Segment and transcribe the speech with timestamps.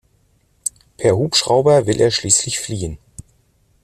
[0.97, 2.97] Per Hubschrauber will er schließlich fliehen.